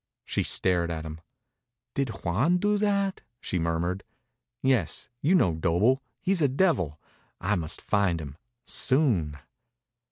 [0.25, 1.21] She stared at him.
[1.93, 4.03] "Did Juan do that?" she murmured.
[4.63, 5.09] "Yes.
[5.21, 6.01] You know Doble.
[6.23, 6.99] He's a devil.
[7.39, 8.35] I must find him...
[8.65, 9.37] soon."